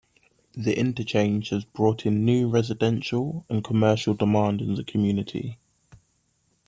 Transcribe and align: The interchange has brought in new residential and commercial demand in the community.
The 0.55 0.75
interchange 0.79 1.49
has 1.49 1.63
brought 1.63 2.07
in 2.07 2.25
new 2.25 2.49
residential 2.49 3.45
and 3.51 3.63
commercial 3.63 4.15
demand 4.15 4.59
in 4.59 4.73
the 4.73 4.83
community. 4.83 5.59